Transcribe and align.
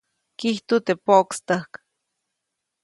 Kijtu 0.39 0.75
teʼ 0.85 0.97
poʼkstäjk. 1.05 1.71